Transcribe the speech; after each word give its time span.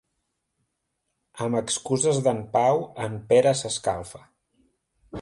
Amb 1.49 1.59
excuses 1.59 2.23
d'en 2.29 2.41
Pau, 2.57 2.83
en 3.07 3.23
Pere 3.33 3.57
s'escalfa. 3.63 4.27